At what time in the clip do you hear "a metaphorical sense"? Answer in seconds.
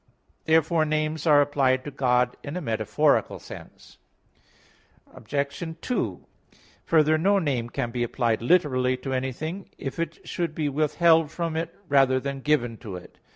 2.57-3.99